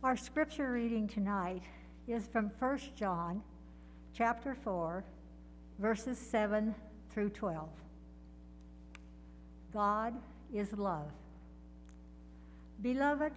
Our 0.00 0.16
scripture 0.16 0.70
reading 0.70 1.08
tonight 1.08 1.64
is 2.06 2.28
from 2.28 2.52
1 2.60 2.78
John 2.94 3.42
chapter 4.14 4.54
4 4.54 5.02
verses 5.80 6.16
7 6.16 6.72
through 7.10 7.30
12. 7.30 7.68
God 9.72 10.14
is 10.54 10.72
love. 10.74 11.10
Beloved, 12.80 13.32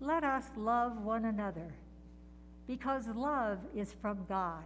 let 0.00 0.24
us 0.24 0.44
love 0.56 0.96
one 1.02 1.26
another 1.26 1.70
because 2.66 3.06
love 3.08 3.58
is 3.76 3.94
from 4.00 4.24
God. 4.26 4.64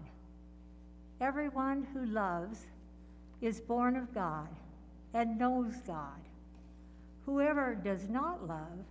Everyone 1.21 1.85
who 1.93 2.07
loves 2.07 2.61
is 3.41 3.61
born 3.61 3.97
of 3.97 4.15
God 4.15 4.51
and 5.13 5.37
knows 5.37 5.75
God. 5.85 6.21
Whoever 7.27 7.75
does 7.75 8.09
not 8.09 8.47
love 8.47 8.85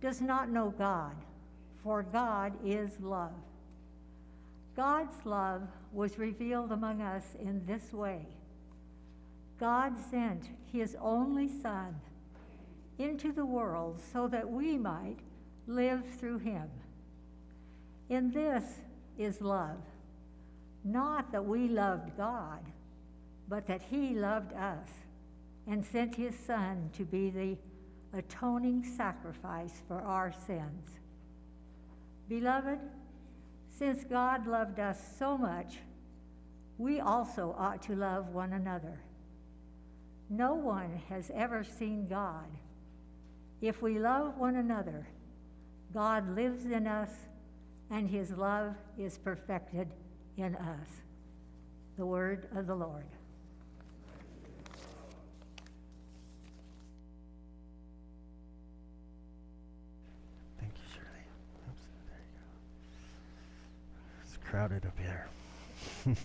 does 0.00 0.20
not 0.20 0.48
know 0.48 0.72
God, 0.78 1.16
for 1.84 2.02
God 2.02 2.54
is 2.64 2.98
love. 2.98 3.30
God's 4.74 5.24
love 5.24 5.68
was 5.92 6.18
revealed 6.18 6.72
among 6.72 7.00
us 7.00 7.36
in 7.38 7.64
this 7.66 7.92
way 7.92 8.26
God 9.60 9.92
sent 10.10 10.48
his 10.72 10.96
only 11.00 11.48
Son 11.62 11.94
into 12.98 13.32
the 13.32 13.46
world 13.46 14.00
so 14.12 14.26
that 14.26 14.50
we 14.50 14.76
might 14.76 15.18
live 15.68 16.02
through 16.18 16.38
him. 16.38 16.68
In 18.08 18.32
this 18.32 18.64
is 19.16 19.40
love, 19.40 19.78
not 20.82 21.30
that 21.30 21.44
we 21.44 21.68
loved 21.68 22.16
God, 22.16 22.60
but 23.48 23.66
that 23.68 23.82
he 23.90 24.10
loved 24.14 24.52
us 24.54 24.88
and 25.68 25.84
sent 25.84 26.16
his 26.16 26.34
Son 26.36 26.90
to 26.96 27.04
be 27.04 27.30
the 27.30 27.56
atoning 28.12 28.84
sacrifice 28.84 29.82
for 29.86 30.02
our 30.02 30.32
sins. 30.46 30.98
Beloved, 32.28 32.78
since 33.70 34.04
God 34.04 34.46
loved 34.46 34.78
us 34.80 34.98
so 35.18 35.36
much, 35.36 35.78
we 36.78 37.00
also 37.00 37.54
ought 37.58 37.82
to 37.82 37.94
love 37.94 38.28
one 38.28 38.52
another. 38.52 39.00
No 40.30 40.54
one 40.54 41.00
has 41.08 41.30
ever 41.34 41.62
seen 41.62 42.08
God. 42.08 42.46
If 43.60 43.82
we 43.82 43.98
love 43.98 44.38
one 44.38 44.56
another, 44.56 45.06
God 45.92 46.34
lives 46.34 46.64
in 46.64 46.86
us 46.86 47.10
and 47.90 48.08
his 48.08 48.30
love 48.32 48.74
is 48.98 49.18
perfected 49.18 49.88
in 50.36 50.56
us. 50.56 50.88
The 51.96 52.06
word 52.06 52.48
of 52.54 52.66
the 52.66 52.74
Lord. 52.74 53.06
Crowded 64.54 64.86
up 64.86 64.96
here. 65.00 65.26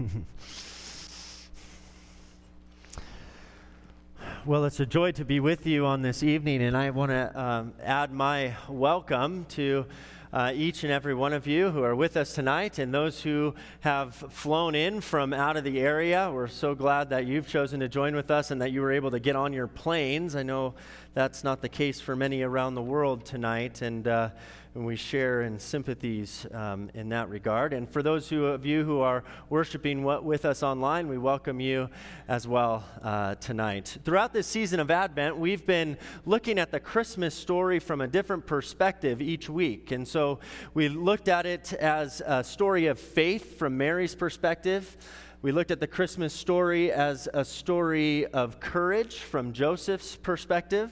Well, 4.45 4.63
it's 4.65 4.79
a 4.79 4.85
joy 4.85 5.11
to 5.13 5.25
be 5.25 5.39
with 5.39 5.65
you 5.67 5.85
on 5.85 6.01
this 6.01 6.23
evening, 6.23 6.61
and 6.61 6.75
I 6.77 6.91
want 6.91 7.11
to 7.11 7.39
um, 7.39 7.73
add 7.83 8.11
my 8.11 8.55
welcome 8.69 9.45
to 9.49 9.85
uh, 10.31 10.53
each 10.55 10.83
and 10.83 10.93
every 10.93 11.13
one 11.13 11.33
of 11.33 11.47
you 11.47 11.71
who 11.71 11.83
are 11.83 11.95
with 11.95 12.15
us 12.15 12.33
tonight 12.33 12.77
and 12.79 12.93
those 12.93 13.21
who 13.21 13.55
have 13.81 14.15
flown 14.15 14.75
in 14.75 15.01
from 15.01 15.33
out 15.33 15.57
of 15.57 15.63
the 15.63 15.79
area. 15.79 16.31
We're 16.31 16.47
so 16.47 16.75
glad 16.75 17.09
that 17.09 17.25
you've 17.25 17.47
chosen 17.47 17.79
to 17.79 17.89
join 17.89 18.15
with 18.15 18.31
us 18.31 18.51
and 18.51 18.61
that 18.61 18.71
you 18.71 18.81
were 18.81 18.91
able 18.91 19.11
to 19.11 19.19
get 19.19 19.35
on 19.35 19.53
your 19.53 19.67
planes. 19.67 20.35
I 20.35 20.43
know 20.43 20.75
that's 21.15 21.43
not 21.43 21.61
the 21.61 21.69
case 21.69 21.99
for 21.99 22.15
many 22.15 22.43
around 22.43 22.75
the 22.75 22.83
world 22.83 23.25
tonight, 23.25 23.81
and, 23.81 24.07
uh, 24.07 24.29
and 24.75 24.85
we 24.85 24.95
share 24.95 25.41
in 25.41 25.57
sympathies 25.57 26.45
um, 26.53 26.91
in 26.93 27.09
that 27.09 27.29
regard. 27.29 27.73
And 27.73 27.89
for 27.89 28.03
those 28.03 28.29
who, 28.29 28.45
of 28.45 28.63
you 28.63 28.83
who 28.83 28.99
are 28.99 29.23
worshiping 29.49 30.03
with 30.03 30.45
us 30.45 30.61
online, 30.61 31.07
we 31.07 31.17
welcome 31.17 31.59
you 31.59 31.89
as 32.27 32.47
well 32.47 32.85
uh, 33.01 33.33
tonight. 33.35 33.97
Throughout 34.05 34.33
this 34.33 34.45
season 34.45 34.79
of 34.79 34.91
Advent, 34.91 35.35
we've 35.35 35.65
been 35.65 35.97
looking 36.27 36.59
at 36.59 36.69
the 36.69 36.79
Christmas 36.79 37.33
story 37.33 37.79
from 37.79 38.01
a 38.01 38.07
different 38.07 38.45
perspective 38.45 39.19
each 39.19 39.49
week. 39.49 39.91
And 39.91 40.07
so 40.07 40.39
we 40.75 40.89
looked 40.89 41.27
at 41.27 41.47
it 41.47 41.73
as 41.73 42.21
a 42.23 42.43
story 42.43 42.85
of 42.85 42.99
faith 42.99 43.57
from 43.57 43.77
Mary's 43.77 44.13
perspective. 44.13 44.95
We 45.41 45.53
looked 45.53 45.71
at 45.71 45.79
the 45.79 45.87
Christmas 45.87 46.33
story 46.33 46.91
as 46.91 47.29
a 47.33 47.45
story 47.45 48.25
of 48.25 48.59
courage 48.59 49.19
from 49.19 49.53
Joseph's 49.53 50.17
perspective, 50.17 50.91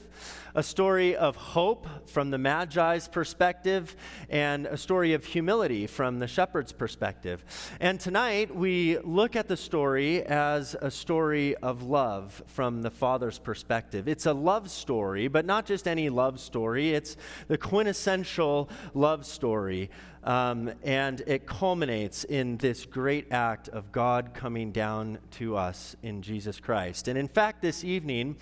a 0.55 0.63
story 0.63 1.17
of 1.17 1.35
hope 1.35 1.85
from 2.07 2.29
the 2.29 2.37
Magi's 2.37 3.09
perspective, 3.09 3.93
and 4.29 4.65
a 4.65 4.77
story 4.77 5.11
of 5.11 5.25
humility 5.25 5.85
from 5.85 6.19
the 6.19 6.27
shepherd's 6.27 6.71
perspective. 6.71 7.43
And 7.81 7.99
tonight 7.99 8.55
we 8.55 8.99
look 8.99 9.35
at 9.35 9.49
the 9.49 9.57
story 9.57 10.23
as 10.23 10.77
a 10.81 10.91
story 10.91 11.53
of 11.57 11.83
love 11.83 12.41
from 12.47 12.83
the 12.83 12.89
Father's 12.89 13.39
perspective. 13.39 14.07
It's 14.07 14.27
a 14.27 14.33
love 14.33 14.71
story, 14.71 15.27
but 15.27 15.45
not 15.45 15.65
just 15.65 15.89
any 15.89 16.07
love 16.09 16.39
story, 16.39 16.93
it's 16.93 17.17
the 17.49 17.57
quintessential 17.57 18.69
love 18.93 19.25
story 19.25 19.89
um, 20.27 20.69
and 20.83 21.21
it 21.25 21.45
culminates 21.45 22.25
in 22.25 22.57
this 22.57 22.85
great 22.85 23.31
act 23.31 23.69
of 23.69 23.93
God 23.93 24.33
coming 24.33 24.73
down 24.73 25.19
to 25.31 25.55
us 25.55 25.95
in 26.03 26.21
Jesus 26.21 26.59
Christ. 26.59 27.07
And 27.07 27.17
in 27.17 27.29
fact, 27.29 27.61
this 27.61 27.85
evening, 27.85 28.35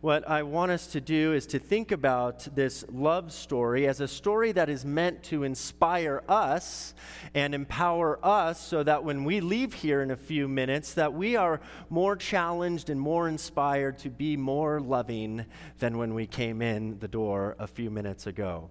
what 0.00 0.28
I 0.30 0.44
want 0.44 0.70
us 0.70 0.86
to 0.88 1.00
do 1.00 1.32
is 1.32 1.46
to 1.48 1.58
think 1.58 1.90
about 1.90 2.46
this 2.54 2.84
love 2.88 3.32
story 3.32 3.88
as 3.88 4.00
a 4.00 4.06
story 4.06 4.52
that 4.52 4.68
is 4.68 4.84
meant 4.84 5.24
to 5.24 5.42
inspire 5.42 6.22
us 6.28 6.94
and 7.34 7.52
empower 7.52 8.24
us 8.24 8.60
so 8.60 8.84
that 8.84 9.02
when 9.02 9.24
we 9.24 9.40
leave 9.40 9.74
here 9.74 10.02
in 10.02 10.12
a 10.12 10.16
few 10.16 10.46
minutes 10.46 10.94
that 10.94 11.14
we 11.14 11.34
are 11.34 11.60
more 11.90 12.14
challenged 12.14 12.90
and 12.90 13.00
more 13.00 13.28
inspired 13.28 13.98
to 13.98 14.08
be 14.08 14.36
more 14.36 14.78
loving 14.80 15.44
than 15.80 15.98
when 15.98 16.14
we 16.14 16.28
came 16.28 16.62
in 16.62 16.96
the 17.00 17.08
door 17.08 17.56
a 17.58 17.66
few 17.66 17.90
minutes 17.90 18.28
ago. 18.28 18.70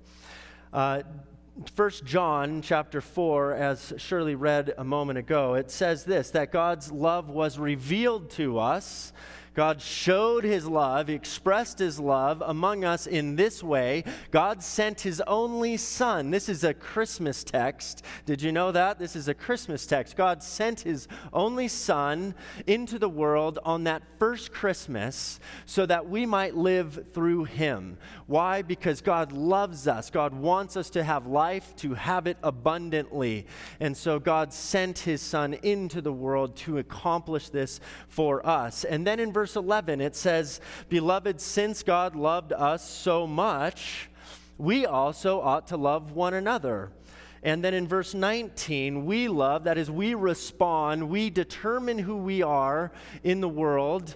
Uh, 0.72 1.04
First 1.76 2.04
John 2.04 2.64
chapter 2.64 3.00
4, 3.00 3.54
as 3.54 3.94
Shirley 3.98 4.34
read 4.34 4.74
a 4.76 4.84
moment 4.84 5.20
ago, 5.20 5.54
it 5.54 5.70
says 5.70 6.04
this 6.04 6.32
that 6.32 6.52
God's 6.52 6.92
love 6.92 7.30
was 7.30 7.60
revealed 7.60 8.32
to 8.32 8.58
us 8.58 9.14
God 9.54 9.82
showed 9.82 10.44
his 10.44 10.66
love, 10.66 11.08
he 11.08 11.14
expressed 11.14 11.78
his 11.78 12.00
love 12.00 12.42
among 12.46 12.84
us 12.84 13.06
in 13.06 13.36
this 13.36 13.62
way. 13.62 14.04
God 14.32 14.64
sent 14.64 15.02
his 15.02 15.22
only 15.28 15.78
son. 15.78 16.32
This 16.32 16.50
is 16.50 16.64
a 16.64 16.74
Christmas 16.74 17.44
text. 17.44 18.04
Did 18.26 18.42
you 18.42 18.52
know 18.52 18.72
that? 18.72 18.98
This 18.98 19.16
is 19.16 19.28
a 19.28 19.34
Christmas 19.34 19.86
text. 19.86 20.16
God 20.16 20.42
sent 20.42 20.82
his 20.82 21.08
only 21.32 21.68
son 21.68 22.34
into 22.66 22.98
the 22.98 23.10
world 23.10 23.60
on 23.64 23.84
that 23.84 24.02
first 24.18 24.52
Christmas 24.52 25.40
so 25.66 25.86
that 25.86 26.10
we 26.10 26.26
might 26.26 26.56
live 26.56 27.10
through 27.14 27.44
him. 27.44 27.98
Why? 28.26 28.64
Because 28.64 29.02
God 29.02 29.32
loves 29.32 29.88
us. 29.88 30.10
God 30.10 30.34
wants 30.34 30.76
us 30.76 30.90
to 30.92 31.04
have 31.04 31.28
life, 31.28 31.76
to 31.78 31.94
have 31.94 32.26
it 32.26 32.38
abundantly. 32.42 33.46
And 33.80 33.96
so 33.96 34.20
God 34.20 34.52
sent 34.52 35.00
his 35.00 35.22
son 35.22 35.54
into 35.62 36.02
the 36.02 36.14
world 36.14 36.56
to 36.58 36.80
accomplish 36.80 37.50
this 37.50 37.80
for 38.08 38.46
us. 38.46 38.84
And 38.84 39.06
then 39.06 39.20
in 39.20 39.32
verse 39.32 39.43
verse 39.44 39.58
11, 39.58 40.00
it 40.00 40.16
says, 40.16 40.62
Beloved, 40.88 41.42
since 41.42 41.84
God 41.84 42.16
loved 42.16 42.54
us 42.54 42.90
so 42.90 43.28
much, 43.28 44.10
we 44.58 44.86
also 44.86 45.42
ought 45.42 45.68
to 45.68 45.76
love 45.76 46.14
one 46.14 46.34
another. 46.34 46.94
And 47.44 47.62
then 47.62 47.74
in 47.74 47.86
verse 47.86 48.14
19, 48.14 49.06
we 49.06 49.28
love, 49.28 49.66
that 49.66 49.78
is, 49.78 49.92
we 49.92 50.14
respond, 50.14 51.10
we 51.10 51.30
determine 51.30 51.98
who 52.00 52.16
we 52.16 52.42
are 52.42 52.94
in 53.22 53.42
the 53.42 53.50
world 53.50 54.16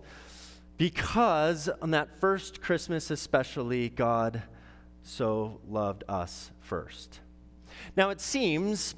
because 0.77 1.67
on 1.81 1.91
that 1.91 2.21
first 2.21 2.61
Christmas, 2.61 3.11
especially, 3.11 3.89
God 3.89 4.43
so 5.03 5.59
loved 5.67 6.05
us 6.07 6.51
first. 6.61 7.19
Now, 7.97 8.11
it 8.11 8.21
seems 8.21 8.95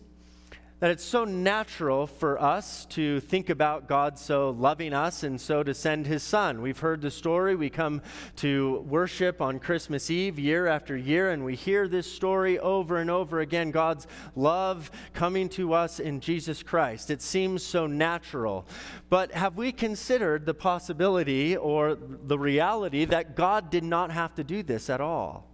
that 0.80 0.92
it's 0.92 1.04
so 1.04 1.26
natural 1.26 2.08
for 2.08 2.42
us 2.42 2.86
to 2.86 3.20
think 3.20 3.50
about 3.50 3.88
God 3.88 4.18
so 4.18 4.52
loving 4.52 4.94
us 4.94 5.24
and 5.24 5.40
so 5.40 5.62
to 5.62 5.74
send 5.74 6.08
his 6.08 6.24
son. 6.24 6.62
We've 6.62 6.80
heard 6.80 7.02
the 7.02 7.12
story. 7.12 7.56
We 7.56 7.70
come 7.70 8.02
to 8.38 8.86
worship 8.88 9.42
on 9.42 9.60
Christmas 9.60 10.10
Eve 10.10 10.40
year 10.40 10.68
after 10.68 10.96
year, 10.96 11.32
and 11.32 11.44
we 11.44 11.56
hear 11.56 11.90
this 11.90 12.10
story 12.10 12.60
over 12.60 12.98
and 12.98 13.10
over 13.10 13.42
again 13.42 13.72
God's 13.72 14.08
love 14.38 14.90
coming 15.14 15.50
to 15.50 15.74
us 15.74 16.00
in 16.00 16.22
Jesus 16.22 16.64
Christ. 16.64 17.10
It 17.10 17.22
seems 17.22 17.62
so 17.62 17.86
natural. 17.86 18.66
But 19.10 19.34
have 19.34 19.58
we 19.58 19.74
considered 19.74 20.46
the 20.46 20.54
possibility 20.54 21.58
or 21.58 21.96
the 21.96 22.40
reality 22.40 23.04
that 23.06 23.36
God 23.36 23.70
did 23.70 23.84
not 23.84 24.12
have 24.12 24.34
to 24.36 24.46
do 24.46 24.64
this 24.64 24.90
at 24.90 25.02
all? 25.02 25.49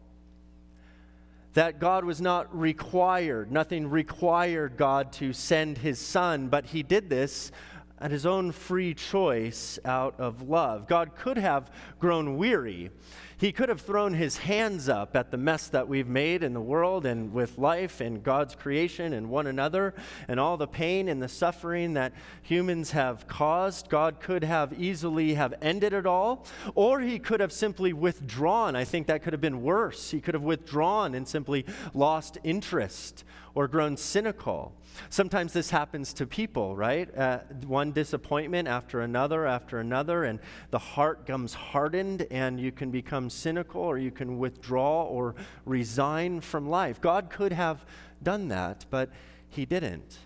That 1.56 1.80
God 1.80 2.04
was 2.04 2.22
not 2.22 2.54
required, 2.58 3.52
nothing 3.52 3.90
required 3.90 4.78
God 4.78 5.12
to 5.14 5.32
send 5.34 5.80
his 5.80 6.00
son, 6.00 6.50
but 6.50 6.68
he 6.68 6.84
did 6.84 7.10
this 7.10 7.52
at 7.98 8.12
his 8.12 8.26
own 8.26 8.52
free 8.52 8.94
choice 8.94 9.80
out 9.86 10.20
of 10.20 10.42
love. 10.42 10.86
God 10.86 11.16
could 11.16 11.38
have 11.38 11.72
grown 11.98 12.36
weary. 12.36 12.92
He 13.38 13.52
could 13.52 13.68
have 13.68 13.82
thrown 13.82 14.14
his 14.14 14.38
hands 14.38 14.88
up 14.88 15.16
at 15.16 15.30
the 15.30 15.38
mess 15.38 15.68
that 15.68 15.90
we've 15.90 16.08
made 16.08 16.42
in 16.42 16.54
the 16.54 16.62
world 16.62 17.06
and 17.06 17.34
with 17.34 17.58
life 17.58 18.00
and 18.00 18.24
God's 18.24 18.56
creation 18.56 19.12
and 19.12 19.30
one 19.30 19.48
another 19.48 19.94
and 20.28 20.40
all 20.40 20.56
the 20.56 20.68
pain 20.68 21.10
and 21.10 21.22
the 21.22 21.28
suffering 21.28 21.96
that 21.96 22.14
humans 22.42 22.92
have 22.92 23.28
caused. 23.28 23.90
God 23.90 24.22
could 24.22 24.44
have 24.44 24.80
easily 24.80 25.34
have 25.34 25.54
ended 25.62 25.92
it 25.92 26.06
all, 26.06 26.46
or 26.76 27.02
he 27.02 27.20
could 27.20 27.42
have 27.42 27.52
simply 27.52 27.92
withdrawn. 27.92 28.76
I 28.76 28.86
think 28.86 29.08
that 29.08 29.22
could 29.22 29.34
have 29.34 29.42
been 29.42 29.64
worse. 29.64 30.12
He 30.12 30.22
could 30.22 30.34
have 30.34 30.44
withdrawn 30.44 31.14
and 31.14 31.28
simply 31.28 31.66
lost 31.94 32.38
interest 32.44 33.26
or 33.54 33.68
grown 33.68 33.98
cynical. 33.98 34.74
Sometimes 35.10 35.54
this 35.54 35.70
happens 35.70 36.14
to 36.14 36.26
people, 36.26 36.76
right? 36.76 37.16
Uh, 37.18 37.40
one 37.66 37.92
disappointment 37.92 38.68
after 38.68 39.02
another 39.02 39.46
after 39.46 39.80
another, 39.80 40.24
and 40.24 40.40
the 40.72 40.80
heart 40.80 41.26
comes 41.26 41.54
hardened, 41.54 42.28
and 42.32 42.60
you 42.60 42.72
can 42.72 42.92
become 42.92 43.30
cynical 43.30 43.82
or 43.82 43.98
you 43.98 44.12
can 44.12 44.38
withdraw 44.38 45.04
or 45.04 45.36
resign 45.66 46.42
from 46.42 46.70
life. 46.70 47.02
God 47.02 47.30
could 47.30 47.52
have 47.52 47.86
done 48.22 48.48
that, 48.50 48.86
but 48.90 49.10
He 49.50 49.66
didn't. 49.66 50.20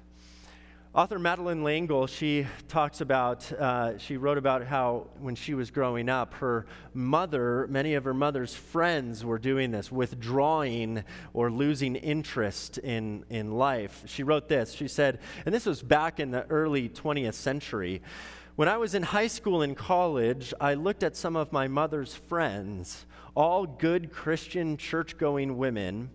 Author 0.95 1.19
Madeleine 1.19 1.63
L'Engle, 1.63 2.07
she 2.07 2.47
talks 2.68 3.00
about, 3.00 3.51
uh, 3.51 3.95
she 4.00 4.18
wrote 4.18 4.39
about 4.39 4.63
how 4.63 5.06
when 5.19 5.36
she 5.36 5.53
was 5.53 5.69
growing 5.69 6.09
up, 6.09 6.33
her 6.33 6.65
mother, 6.95 7.68
many 7.69 7.94
of 7.94 8.03
her 8.06 8.13
mother's 8.13 8.56
friends 8.56 9.24
were 9.24 9.38
doing 9.38 9.69
this, 9.69 9.91
withdrawing 9.91 11.03
or 11.31 11.51
losing 11.51 11.95
interest 11.95 12.80
in, 12.80 13.24
in 13.30 13.51
life. 13.51 14.01
She 14.07 14.24
wrote 14.24 14.50
this. 14.50 14.74
She 14.74 14.88
said, 14.88 15.19
and 15.45 15.53
this 15.53 15.68
was 15.68 15.83
back 15.83 16.19
in 16.19 16.31
the 16.31 16.47
early 16.47 16.89
20th 16.89 17.36
century. 17.36 18.01
When 18.56 18.68
I 18.68 18.77
was 18.77 18.95
in 18.95 19.03
high 19.03 19.27
school 19.27 19.62
and 19.62 19.77
college, 19.77 20.56
I 20.59 20.74
looked 20.74 21.03
at 21.03 21.15
some 21.15 21.36
of 21.36 21.53
my 21.53 21.68
mother's 21.68 22.15
friends, 22.15 23.06
all 23.36 23.68
good 23.68 24.12
Christian 24.12 24.75
church 24.75 25.19
going 25.19 25.56
women, 25.59 26.09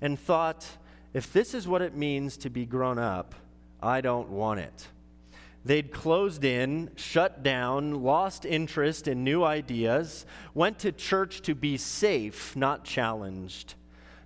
and 0.00 0.18
thought, 0.18 0.66
if 1.14 1.32
this 1.32 1.54
is 1.54 1.68
what 1.68 1.82
it 1.82 1.94
means 1.94 2.36
to 2.38 2.50
be 2.50 2.66
grown 2.66 2.98
up, 2.98 3.36
I 3.82 4.00
don't 4.00 4.28
want 4.30 4.60
it. 4.60 4.88
They'd 5.64 5.92
closed 5.92 6.44
in, 6.44 6.90
shut 6.96 7.42
down, 7.42 8.02
lost 8.02 8.44
interest 8.44 9.06
in 9.06 9.24
new 9.24 9.44
ideas, 9.44 10.24
went 10.54 10.78
to 10.80 10.92
church 10.92 11.42
to 11.42 11.54
be 11.54 11.76
safe, 11.76 12.56
not 12.56 12.84
challenged. 12.84 13.74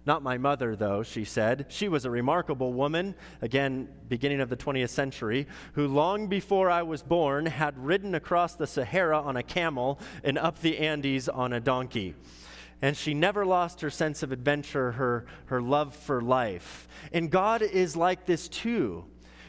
Not 0.05 0.23
my 0.23 0.37
mother, 0.37 0.75
though, 0.75 1.03
she 1.03 1.25
said. 1.25 1.67
She 1.69 1.89
was 1.89 2.05
a 2.05 2.11
remarkable 2.11 2.73
woman, 2.73 3.15
again, 3.41 3.89
beginning 4.09 4.41
of 4.41 4.49
the 4.49 4.57
20th 4.57 4.91
century, 4.91 5.47
who 5.75 5.87
long 5.87 6.27
before 6.27 6.71
I 6.71 6.83
was 6.83 7.03
born 7.03 7.47
had 7.47 7.79
ridden 7.79 8.15
across 8.15 8.55
the 8.55 8.67
Sahara 8.67 9.21
on 9.21 9.37
a 9.37 9.45
camel 9.45 10.01
and 10.25 10.39
up 10.39 10.61
the 10.61 10.79
Andes 10.79 11.29
on 11.29 11.53
a 11.53 11.61
donkey. 11.61 12.15
And 12.81 12.97
she 12.97 13.15
never 13.15 13.47
lost 13.47 13.81
her 13.83 13.91
sense 13.91 14.25
of 14.25 14.33
adventure, 14.33 14.93
her, 14.93 15.25
her 15.47 15.63
love 15.63 15.95
for 15.95 16.21
life. 16.21 16.89
And 17.13 17.31
God 17.31 17.63
is 17.63 17.97
like 17.97 18.27
this 18.27 18.49
too. 18.49 19.05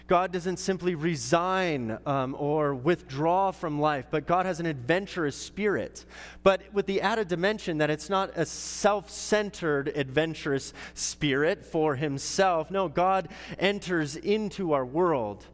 God 0.08 0.34
doesn't 0.34 0.58
simply 0.58 0.96
resign 0.96 1.98
um, 2.06 2.36
or 2.38 2.76
withdraw 2.76 3.52
from 3.52 3.80
life, 3.80 4.08
but 4.12 4.28
God 4.28 4.46
has 4.46 4.60
an 4.60 4.66
adventurous 4.66 5.36
spirit. 5.36 6.06
But 6.44 6.62
with 6.74 6.88
the 6.88 7.00
added 7.02 7.30
dimension 7.30 7.78
that 7.78 7.90
it's 7.90 8.10
not 8.10 8.32
a 8.36 8.46
self 8.46 9.10
centered, 9.10 9.88
adventurous 9.96 10.74
spirit 10.94 11.66
for 11.66 11.96
himself. 11.96 12.70
No, 12.70 12.90
God 12.90 13.30
enters 13.58 14.16
into 14.18 14.74
our 14.74 14.86
world 14.86 15.46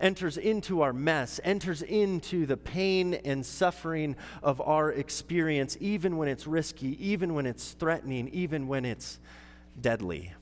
enters 0.00 0.36
into 0.36 0.82
our 0.82 0.92
mess, 0.92 1.40
enters 1.42 1.82
into 1.82 2.46
the 2.46 2.56
pain 2.56 3.14
and 3.14 3.44
suffering 3.44 4.14
of 4.44 4.60
our 4.60 4.92
experience, 4.92 5.76
even 5.80 6.16
when 6.16 6.28
it's 6.28 6.46
risky, 6.46 6.96
even 7.04 7.34
when 7.34 7.46
it's 7.46 7.72
threatening, 7.72 8.28
even 8.28 8.68
when 8.68 8.84
it's 8.84 9.18
deadly. 9.80 10.32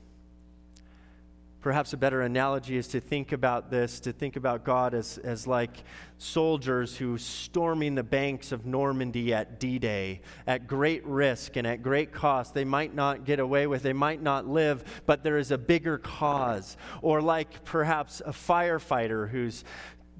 Perhaps 1.60 1.92
a 1.92 1.96
better 1.96 2.22
analogy 2.22 2.76
is 2.76 2.86
to 2.88 3.00
think 3.00 3.32
about 3.32 3.70
this, 3.70 3.98
to 4.00 4.12
think 4.12 4.36
about 4.36 4.62
God 4.62 4.94
as, 4.94 5.18
as 5.18 5.46
like 5.48 5.82
soldiers 6.18 6.96
who 6.96 7.18
storming 7.18 7.96
the 7.96 8.04
banks 8.04 8.52
of 8.52 8.66
Normandy 8.66 9.34
at 9.34 9.58
D 9.58 9.78
Day 9.78 10.20
at 10.46 10.68
great 10.68 11.04
risk 11.04 11.56
and 11.56 11.66
at 11.66 11.82
great 11.82 12.12
cost. 12.12 12.54
They 12.54 12.64
might 12.64 12.94
not 12.94 13.24
get 13.24 13.40
away 13.40 13.66
with, 13.66 13.82
they 13.82 13.92
might 13.92 14.22
not 14.22 14.46
live, 14.46 15.02
but 15.06 15.24
there 15.24 15.38
is 15.38 15.50
a 15.50 15.58
bigger 15.58 15.98
cause. 15.98 16.76
Or 17.02 17.20
like 17.20 17.64
perhaps 17.64 18.22
a 18.24 18.30
firefighter 18.30 19.28
who's 19.28 19.64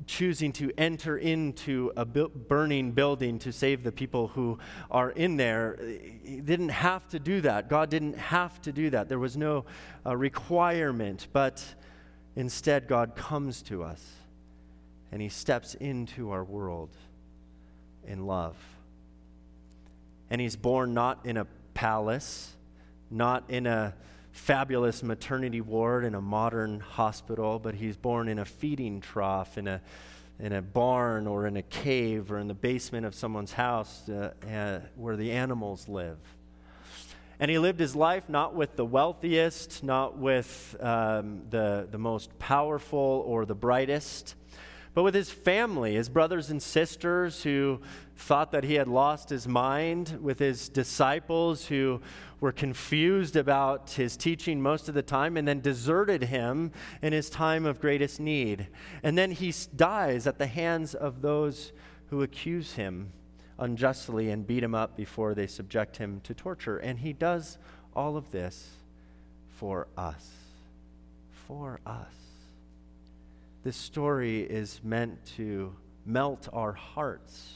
choosing 0.05 0.53
to 0.53 0.71
enter 0.77 1.17
into 1.17 1.93
a 1.97 2.05
bu- 2.05 2.29
burning 2.29 2.93
building 2.93 3.39
to 3.41 3.53
save 3.53 3.83
the 3.83 3.93
people 3.93 4.29
who 4.29 4.59
are 4.91 5.11
in 5.11 5.37
there. 5.37 5.79
He 6.25 6.41
didn't 6.41 6.69
have 6.69 7.09
to 7.09 7.19
do 7.19 7.41
that. 7.41 7.69
God 7.69 7.91
didn't 7.91 8.19
have 8.19 8.61
to 8.63 8.73
do 8.73 8.91
that. 8.91 9.09
There 9.09 9.19
was 9.19 9.37
no 9.37 9.65
uh, 10.05 10.17
requirement, 10.17 11.29
but 11.33 11.65
instead, 12.37 12.87
God 12.89 13.17
comes 13.17 13.63
to 13.63 13.83
us 13.83 14.05
and 15.11 15.23
He 15.23 15.29
steps 15.29 15.75
into 15.75 16.31
our 16.31 16.45
world 16.45 16.91
in 18.07 18.27
love. 18.27 18.57
And 20.31 20.41
He's 20.41 20.57
born 20.57 20.95
not 20.95 21.25
in 21.25 21.37
a 21.37 21.47
palace, 21.75 22.55
not 23.11 23.45
in 23.49 23.67
a 23.67 23.95
fabulous 24.37 25.03
maternity 25.03 25.63
ward 25.63 26.05
in 26.05 26.15
a 26.15 26.21
modern 26.21 26.79
hospital, 26.79 27.59
but 27.59 27.75
he's 27.75 27.97
born 27.97 28.29
in 28.29 28.39
a 28.39 28.45
feeding 28.45 29.01
trough, 29.01 29.57
in 29.57 29.67
a, 29.67 29.81
in 30.39 30.53
a 30.53 30.61
barn, 30.61 31.27
or 31.27 31.47
in 31.47 31.57
a 31.57 31.63
cave, 31.63 32.31
or 32.31 32.39
in 32.39 32.47
the 32.47 32.55
basement 32.55 33.07
of 33.07 33.15
someone's 33.15 33.53
house 33.53 34.09
uh, 34.09 34.33
uh, 34.49 34.81
where 34.95 35.17
the 35.17 35.33
animals 35.33 35.89
live. 35.89 36.19
And 37.41 37.51
he 37.51 37.59
lived 37.59 37.81
his 37.81 37.97
life 37.97 38.29
not 38.29 38.55
with 38.55 38.77
the 38.77 38.85
wealthiest, 38.85 39.83
not 39.83 40.17
with 40.17 40.77
um, 40.81 41.43
the, 41.51 41.89
the 41.91 41.99
most 41.99 42.39
powerful 42.39 43.25
or 43.27 43.47
the 43.47 43.55
brightest, 43.55 44.35
but 44.97 45.03
with 45.03 45.15
his 45.15 45.31
family, 45.31 45.95
his 45.97 46.09
brothers 46.09 46.49
and 46.49 46.63
sisters 46.63 47.43
who 47.43 47.83
thought 48.17 48.51
that 48.53 48.65
he 48.65 48.77
had 48.77 48.89
lost 48.89 49.29
his 49.29 49.47
mind, 49.47 50.19
with 50.23 50.39
his 50.39 50.71
disciples 50.71 51.67
who 51.67 52.01
were 52.41 52.51
confused 52.51 53.37
about 53.37 53.91
his 53.91 54.17
teaching 54.17 54.59
most 54.59 54.89
of 54.89 54.95
the 54.95 55.03
time 55.03 55.37
and 55.37 55.47
then 55.47 55.61
deserted 55.61 56.23
him 56.23 56.73
in 57.03 57.13
his 57.13 57.29
time 57.29 57.67
of 57.67 57.79
greatest 57.79 58.21
need. 58.21 58.69
And 59.03 59.19
then 59.19 59.33
he 59.33 59.53
dies 59.77 60.27
at 60.27 60.39
the 60.39 60.47
hands 60.47 60.95
of 60.95 61.21
those 61.21 61.73
who 62.09 62.23
accuse 62.23 62.73
him 62.73 63.13
unjustly 63.59 64.31
and 64.31 64.47
beat 64.47 64.63
him 64.63 64.75
up 64.75 64.97
before 64.97 65.35
they 65.35 65.47
subject 65.47 65.99
him 65.99 66.23
to 66.23 66.33
torture. 66.33 66.79
And 66.79 67.01
he 67.01 67.13
does 67.13 67.59
all 67.95 68.17
of 68.17 68.31
this 68.31 68.71
for 69.51 69.89
us. 69.99 70.31
For 71.47 71.81
us. 71.85 72.26
This 73.67 73.77
story 73.77 74.43
is 74.43 74.81
meant 74.85 75.27
to 75.39 75.75
melt 76.05 76.49
our 76.53 76.73
hearts. 76.73 77.53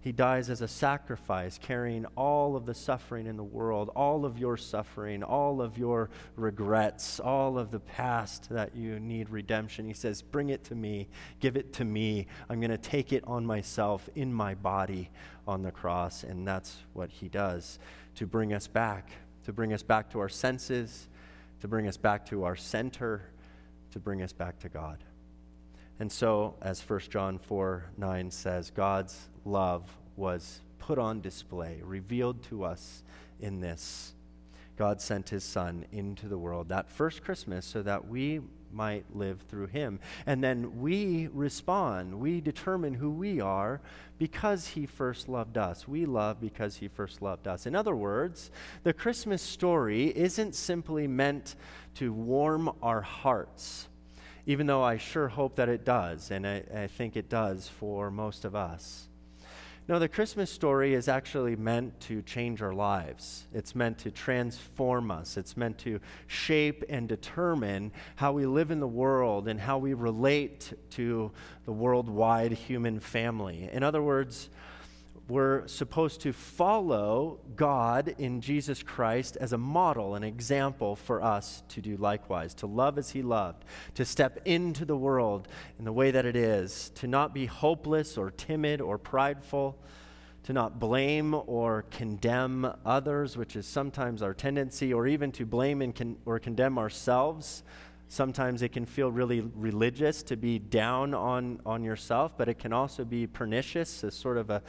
He 0.00 0.12
dies 0.12 0.48
as 0.48 0.62
a 0.62 0.68
sacrifice, 0.68 1.58
carrying 1.60 2.06
all 2.16 2.54
of 2.54 2.66
the 2.66 2.74
suffering 2.74 3.26
in 3.26 3.36
the 3.36 3.42
world, 3.42 3.90
all 3.96 4.24
of 4.24 4.38
your 4.38 4.56
suffering, 4.56 5.24
all 5.24 5.60
of 5.60 5.76
your 5.76 6.08
regrets, 6.36 7.18
all 7.18 7.58
of 7.58 7.72
the 7.72 7.80
past 7.80 8.48
that 8.50 8.76
you 8.76 9.00
need 9.00 9.28
redemption. 9.28 9.86
He 9.86 9.92
says, 9.92 10.22
Bring 10.22 10.50
it 10.50 10.62
to 10.66 10.76
me, 10.76 11.08
give 11.40 11.56
it 11.56 11.72
to 11.72 11.84
me. 11.84 12.28
I'm 12.48 12.60
going 12.60 12.70
to 12.70 12.78
take 12.78 13.12
it 13.12 13.24
on 13.26 13.44
myself 13.44 14.08
in 14.14 14.32
my 14.32 14.54
body 14.54 15.10
on 15.48 15.62
the 15.62 15.72
cross. 15.72 16.22
And 16.22 16.46
that's 16.46 16.76
what 16.92 17.10
he 17.10 17.28
does 17.28 17.80
to 18.14 18.26
bring 18.28 18.52
us 18.52 18.68
back, 18.68 19.10
to 19.46 19.52
bring 19.52 19.72
us 19.72 19.82
back 19.82 20.12
to 20.12 20.20
our 20.20 20.28
senses, 20.28 21.08
to 21.60 21.66
bring 21.66 21.88
us 21.88 21.96
back 21.96 22.24
to 22.26 22.44
our 22.44 22.54
center 22.54 23.32
to 23.92 23.98
bring 23.98 24.22
us 24.22 24.32
back 24.32 24.58
to 24.60 24.68
God. 24.68 24.98
And 26.00 26.10
so, 26.10 26.56
as 26.60 26.80
1 26.80 27.00
John 27.10 27.38
4 27.38 27.84
9 27.96 28.30
says, 28.30 28.70
God's 28.70 29.28
love 29.44 29.88
was 30.16 30.62
put 30.78 30.98
on 30.98 31.20
display, 31.20 31.80
revealed 31.84 32.42
to 32.44 32.64
us 32.64 33.04
in 33.40 33.60
this. 33.60 34.14
God 34.76 35.00
sent 35.00 35.28
his 35.28 35.44
Son 35.44 35.84
into 35.92 36.28
the 36.28 36.38
world 36.38 36.68
that 36.70 36.90
first 36.90 37.22
Christmas 37.22 37.66
so 37.66 37.82
that 37.82 38.08
we 38.08 38.40
might 38.72 39.04
live 39.14 39.40
through 39.48 39.66
him. 39.66 40.00
And 40.26 40.42
then 40.42 40.80
we 40.80 41.28
respond. 41.32 42.18
We 42.18 42.40
determine 42.40 42.94
who 42.94 43.10
we 43.10 43.40
are 43.40 43.80
because 44.18 44.68
he 44.68 44.86
first 44.86 45.28
loved 45.28 45.58
us. 45.58 45.86
We 45.88 46.06
love 46.06 46.40
because 46.40 46.76
he 46.76 46.88
first 46.88 47.22
loved 47.22 47.46
us. 47.48 47.66
In 47.66 47.74
other 47.74 47.94
words, 47.94 48.50
the 48.82 48.92
Christmas 48.92 49.42
story 49.42 50.16
isn't 50.16 50.54
simply 50.54 51.06
meant 51.06 51.56
to 51.96 52.12
warm 52.12 52.70
our 52.82 53.02
hearts, 53.02 53.88
even 54.46 54.66
though 54.66 54.82
I 54.82 54.96
sure 54.96 55.28
hope 55.28 55.56
that 55.56 55.68
it 55.68 55.84
does, 55.84 56.30
and 56.30 56.46
I, 56.46 56.62
I 56.74 56.86
think 56.86 57.16
it 57.16 57.28
does 57.28 57.68
for 57.68 58.10
most 58.10 58.44
of 58.44 58.54
us. 58.54 59.08
No, 59.88 59.98
the 59.98 60.08
Christmas 60.08 60.48
story 60.48 60.94
is 60.94 61.08
actually 61.08 61.56
meant 61.56 61.98
to 62.02 62.22
change 62.22 62.62
our 62.62 62.72
lives. 62.72 63.48
It's 63.52 63.74
meant 63.74 63.98
to 63.98 64.12
transform 64.12 65.10
us. 65.10 65.36
It's 65.36 65.56
meant 65.56 65.76
to 65.78 65.98
shape 66.28 66.84
and 66.88 67.08
determine 67.08 67.90
how 68.14 68.30
we 68.30 68.46
live 68.46 68.70
in 68.70 68.78
the 68.78 68.86
world 68.86 69.48
and 69.48 69.58
how 69.58 69.78
we 69.78 69.94
relate 69.94 70.72
to 70.90 71.32
the 71.64 71.72
worldwide 71.72 72.52
human 72.52 73.00
family. 73.00 73.68
In 73.72 73.82
other 73.82 74.02
words, 74.02 74.50
we're 75.32 75.66
supposed 75.66 76.20
to 76.20 76.30
follow 76.30 77.40
God 77.56 78.14
in 78.18 78.42
Jesus 78.42 78.82
Christ 78.82 79.38
as 79.40 79.54
a 79.54 79.58
model, 79.58 80.14
an 80.14 80.22
example 80.22 80.94
for 80.94 81.22
us 81.22 81.62
to 81.70 81.80
do 81.80 81.96
likewise, 81.96 82.52
to 82.56 82.66
love 82.66 82.98
as 82.98 83.12
He 83.12 83.22
loved, 83.22 83.64
to 83.94 84.04
step 84.04 84.40
into 84.44 84.84
the 84.84 84.94
world 84.94 85.48
in 85.78 85.86
the 85.86 85.92
way 85.92 86.10
that 86.10 86.26
it 86.26 86.36
is, 86.36 86.90
to 86.96 87.06
not 87.06 87.32
be 87.32 87.46
hopeless 87.46 88.18
or 88.18 88.30
timid 88.30 88.82
or 88.82 88.98
prideful, 88.98 89.78
to 90.42 90.52
not 90.52 90.78
blame 90.78 91.34
or 91.46 91.86
condemn 91.90 92.70
others, 92.84 93.34
which 93.34 93.56
is 93.56 93.66
sometimes 93.66 94.20
our 94.20 94.34
tendency, 94.34 94.92
or 94.92 95.06
even 95.06 95.32
to 95.32 95.46
blame 95.46 95.80
and 95.80 95.94
con- 95.94 96.18
or 96.26 96.38
condemn 96.38 96.76
ourselves 96.76 97.62
Sometimes 98.12 98.60
it 98.60 98.72
can 98.72 98.84
feel 98.84 99.10
really 99.10 99.40
religious 99.40 100.22
to 100.24 100.36
be 100.36 100.58
down 100.58 101.14
on, 101.14 101.58
on 101.64 101.82
yourself, 101.82 102.36
but 102.36 102.46
it 102.46 102.58
can 102.58 102.70
also 102.70 103.06
be 103.06 103.26
pernicious, 103.26 104.04
as 104.04 104.14
sort 104.14 104.36
of 104.36 104.50
a 104.50 104.60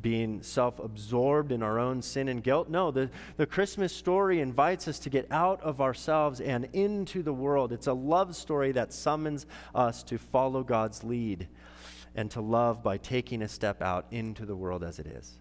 being 0.00 0.42
self 0.42 0.80
absorbed 0.80 1.52
in 1.52 1.62
our 1.62 1.78
own 1.78 2.02
sin 2.02 2.26
and 2.26 2.42
guilt. 2.42 2.68
No, 2.68 2.90
the, 2.90 3.08
the 3.36 3.46
Christmas 3.46 3.94
story 3.94 4.40
invites 4.40 4.88
us 4.88 4.98
to 4.98 5.10
get 5.10 5.30
out 5.30 5.62
of 5.62 5.80
ourselves 5.80 6.40
and 6.40 6.68
into 6.72 7.22
the 7.22 7.32
world. 7.32 7.72
It's 7.72 7.86
a 7.86 7.92
love 7.92 8.34
story 8.34 8.72
that 8.72 8.92
summons 8.92 9.46
us 9.76 10.02
to 10.02 10.18
follow 10.18 10.64
God's 10.64 11.04
lead 11.04 11.46
and 12.16 12.28
to 12.32 12.40
love 12.40 12.82
by 12.82 12.96
taking 12.96 13.42
a 13.42 13.48
step 13.48 13.80
out 13.80 14.06
into 14.10 14.44
the 14.44 14.56
world 14.56 14.82
as 14.82 14.98
it 14.98 15.06
is. 15.06 15.38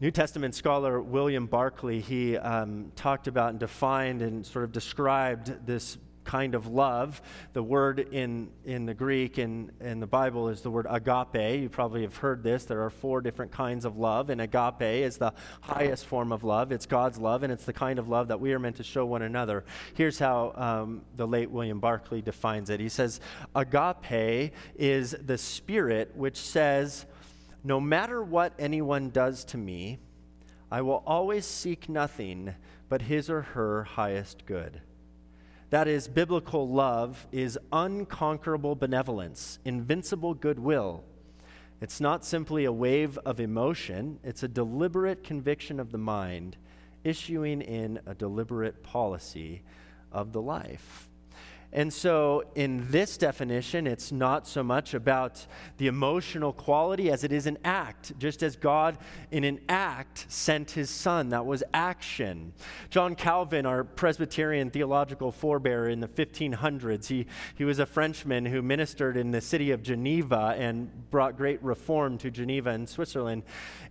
New 0.00 0.10
Testament 0.10 0.54
scholar 0.54 0.98
William 1.02 1.46
Barclay, 1.46 2.00
he 2.00 2.38
um, 2.38 2.90
talked 2.96 3.26
about 3.26 3.50
and 3.50 3.58
defined 3.60 4.22
and 4.22 4.46
sort 4.46 4.64
of 4.64 4.72
described 4.72 5.66
this 5.66 5.98
kind 6.28 6.54
of 6.54 6.66
love. 6.66 7.22
The 7.54 7.62
word 7.62 8.00
in, 8.00 8.50
in 8.66 8.84
the 8.84 8.92
Greek 8.92 9.38
and 9.38 9.72
in, 9.80 9.86
in 9.86 10.00
the 10.00 10.06
Bible 10.06 10.50
is 10.50 10.60
the 10.60 10.70
word 10.70 10.86
agape. 10.88 11.58
You 11.60 11.70
probably 11.70 12.02
have 12.02 12.18
heard 12.18 12.42
this. 12.42 12.66
There 12.66 12.84
are 12.84 12.90
four 12.90 13.22
different 13.22 13.50
kinds 13.50 13.86
of 13.86 13.96
love, 13.96 14.28
and 14.28 14.40
agape 14.42 14.82
is 14.82 15.16
the 15.16 15.32
highest 15.62 16.04
form 16.04 16.30
of 16.30 16.44
love. 16.44 16.70
It's 16.70 16.84
God's 16.84 17.18
love, 17.18 17.42
and 17.42 17.52
it's 17.52 17.64
the 17.64 17.72
kind 17.72 17.98
of 17.98 18.10
love 18.10 18.28
that 18.28 18.38
we 18.38 18.52
are 18.52 18.58
meant 18.58 18.76
to 18.76 18.84
show 18.84 19.06
one 19.06 19.22
another. 19.22 19.64
Here's 19.94 20.18
how 20.18 20.52
um, 20.54 21.02
the 21.16 21.26
late 21.26 21.50
William 21.50 21.80
Barclay 21.80 22.20
defines 22.20 22.68
it 22.68 22.78
He 22.78 22.90
says, 22.90 23.20
Agape 23.54 24.52
is 24.76 25.16
the 25.24 25.38
spirit 25.38 26.12
which 26.14 26.36
says, 26.36 27.06
No 27.64 27.80
matter 27.80 28.22
what 28.22 28.52
anyone 28.58 29.08
does 29.08 29.44
to 29.46 29.56
me, 29.56 29.98
I 30.70 30.82
will 30.82 31.02
always 31.06 31.46
seek 31.46 31.88
nothing 31.88 32.54
but 32.90 33.02
his 33.02 33.30
or 33.30 33.40
her 33.40 33.84
highest 33.84 34.44
good. 34.44 34.82
That 35.70 35.86
is, 35.86 36.08
biblical 36.08 36.68
love 36.68 37.26
is 37.30 37.58
unconquerable 37.72 38.74
benevolence, 38.74 39.58
invincible 39.66 40.32
goodwill. 40.32 41.04
It's 41.80 42.00
not 42.00 42.24
simply 42.24 42.64
a 42.64 42.72
wave 42.72 43.18
of 43.18 43.38
emotion, 43.38 44.18
it's 44.24 44.42
a 44.42 44.48
deliberate 44.48 45.22
conviction 45.22 45.78
of 45.78 45.92
the 45.92 45.98
mind, 45.98 46.56
issuing 47.04 47.60
in 47.60 48.00
a 48.06 48.14
deliberate 48.14 48.82
policy 48.82 49.62
of 50.10 50.32
the 50.32 50.40
life. 50.40 51.07
And 51.70 51.92
so, 51.92 52.44
in 52.54 52.90
this 52.90 53.18
definition, 53.18 53.86
it's 53.86 54.10
not 54.10 54.48
so 54.48 54.62
much 54.62 54.94
about 54.94 55.46
the 55.76 55.86
emotional 55.86 56.54
quality 56.54 57.10
as 57.10 57.24
it 57.24 57.32
is 57.32 57.46
an 57.46 57.58
act, 57.62 58.18
just 58.18 58.42
as 58.42 58.56
God, 58.56 58.96
in 59.30 59.44
an 59.44 59.60
act, 59.68 60.24
sent 60.28 60.70
his 60.70 60.88
son. 60.88 61.28
That 61.28 61.44
was 61.44 61.62
action. 61.74 62.54
John 62.88 63.14
Calvin, 63.14 63.66
our 63.66 63.84
Presbyterian 63.84 64.70
theological 64.70 65.30
forebearer 65.30 65.92
in 65.92 66.00
the 66.00 66.08
1500s, 66.08 67.06
he, 67.06 67.26
he 67.54 67.64
was 67.64 67.78
a 67.78 67.86
Frenchman 67.86 68.46
who 68.46 68.62
ministered 68.62 69.18
in 69.18 69.30
the 69.30 69.42
city 69.42 69.70
of 69.70 69.82
Geneva 69.82 70.54
and 70.56 71.10
brought 71.10 71.36
great 71.36 71.62
reform 71.62 72.16
to 72.18 72.30
Geneva 72.30 72.70
in 72.70 72.86
Switzerland. 72.86 73.42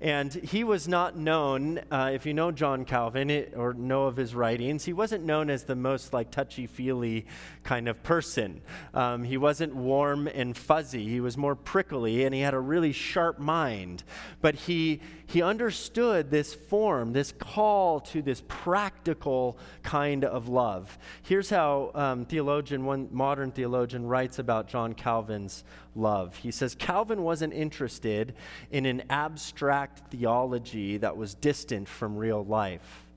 And 0.02 0.34
he 0.34 0.64
was 0.64 0.88
not 0.88 1.16
known, 1.16 1.82
uh, 1.92 2.10
if 2.12 2.26
you 2.26 2.34
know 2.34 2.52
John 2.52 2.86
Calvin 2.86 3.30
it, 3.30 3.54
or 3.56 3.76
know 3.76 4.06
of 4.06 4.16
his 4.16 4.34
writings, 4.34 4.84
he 4.84 4.94
wasn't 4.94 5.26
known 5.26 5.52
as 5.52 5.64
the 5.64 5.76
most 5.76 6.12
like 6.12 6.32
touchy 6.32 6.66
feely 6.66 7.28
kind 7.68 7.90
of 7.90 8.02
person. 8.02 8.62
Um, 8.94 9.26
he 9.26 9.36
wasn't 9.36 9.76
warm 9.76 10.28
and 10.28 10.56
fuzzy. 10.56 11.06
He 11.06 11.20
was 11.20 11.36
more 11.36 11.54
prickly 11.54 12.24
and 12.24 12.34
he 12.34 12.40
had 12.40 12.54
a 12.54 12.60
really 12.60 12.94
sharp 12.94 13.40
mind. 13.40 14.06
But 14.40 14.56
he, 14.56 15.02
he 15.26 15.42
understood 15.42 16.32
this 16.32 16.54
form, 16.54 17.12
this 17.12 17.34
call 17.38 18.00
to 18.00 18.22
this 18.22 18.42
practical 18.48 19.58
kind 19.84 20.24
of 20.24 20.48
love. 20.48 20.98
Here's 21.24 21.50
how 21.50 21.92
um, 21.94 22.24
theologian, 22.24 22.86
one 22.86 23.10
modern 23.12 23.52
theologian, 23.52 24.06
writes 24.06 24.40
about 24.40 24.70
John 24.70 24.94
Calvin's 24.94 25.66
love. 25.94 26.38
He 26.38 26.52
says 26.52 26.74
Calvin 26.74 27.22
wasn't 27.22 27.54
interested 27.54 28.34
in 28.72 28.86
an 28.86 29.04
abstract 29.10 30.10
theology 30.10 30.96
that 31.00 31.18
was 31.18 31.34
distant 31.34 31.90
from 31.90 32.16
real 32.16 32.46
life 32.46 33.08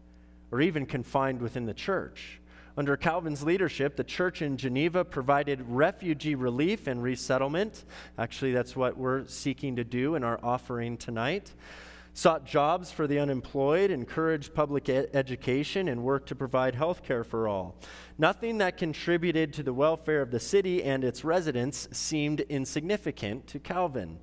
or 0.51 0.61
even 0.61 0.87
confined 0.87 1.41
within 1.41 1.67
the 1.67 1.75
church. 1.75 2.40
Under 2.81 2.97
Calvin's 2.97 3.43
leadership, 3.43 3.95
the 3.95 4.05
church 4.05 4.41
in 4.41 4.57
Geneva 4.57 5.05
provided 5.05 5.61
refugee 5.69 6.35
relief 6.35 6.87
and 6.87 7.03
resettlement. 7.03 7.85
Actually, 8.17 8.53
that's 8.53 8.75
what 8.75 8.97
we're 8.97 9.27
seeking 9.27 9.77
to 9.77 9.85
do 9.85 10.15
in 10.15 10.25
our 10.25 10.41
offering 10.43 10.97
tonight. 10.97 11.53
Sought 12.15 12.47
jobs 12.47 12.91
for 12.91 13.07
the 13.07 13.19
unemployed, 13.19 13.91
encouraged 13.91 14.55
public 14.55 14.89
education, 14.89 15.89
and 15.89 16.03
worked 16.03 16.31
to 16.31 16.35
provide 16.35 16.75
health 16.75 17.03
care 17.03 17.23
for 17.23 17.47
all. 17.47 17.77
Nothing 18.17 18.57
that 18.57 18.79
contributed 18.79 19.53
to 19.53 19.63
the 19.63 19.75
welfare 19.75 20.23
of 20.23 20.31
the 20.31 20.41
city 20.41 20.83
and 20.83 21.05
its 21.05 21.23
residents 21.23 21.87
seemed 21.93 22.41
insignificant 22.49 23.47
to 23.49 23.59
Calvin. 23.59 24.19